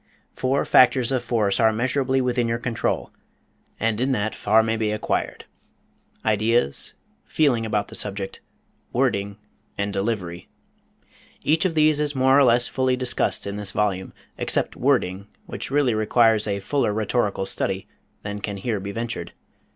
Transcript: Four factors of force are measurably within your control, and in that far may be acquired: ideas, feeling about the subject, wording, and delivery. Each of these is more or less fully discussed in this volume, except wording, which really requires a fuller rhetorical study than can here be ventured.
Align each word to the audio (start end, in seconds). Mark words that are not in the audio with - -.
Four 0.33 0.65
factors 0.65 1.11
of 1.11 1.23
force 1.23 1.59
are 1.59 1.71
measurably 1.71 2.21
within 2.21 2.47
your 2.47 2.57
control, 2.57 3.11
and 3.79 4.01
in 4.01 4.13
that 4.13 4.33
far 4.33 4.63
may 4.63 4.75
be 4.75 4.89
acquired: 4.89 5.45
ideas, 6.25 6.93
feeling 7.23 7.67
about 7.67 7.89
the 7.89 7.93
subject, 7.93 8.39
wording, 8.93 9.37
and 9.77 9.93
delivery. 9.93 10.49
Each 11.43 11.65
of 11.65 11.75
these 11.75 11.99
is 11.99 12.15
more 12.15 12.35
or 12.39 12.43
less 12.43 12.67
fully 12.67 12.95
discussed 12.95 13.45
in 13.45 13.57
this 13.57 13.69
volume, 13.73 14.11
except 14.39 14.75
wording, 14.75 15.27
which 15.45 15.69
really 15.69 15.93
requires 15.93 16.47
a 16.47 16.61
fuller 16.61 16.91
rhetorical 16.91 17.45
study 17.45 17.87
than 18.23 18.41
can 18.41 18.57
here 18.57 18.79
be 18.79 18.91
ventured. 18.91 19.33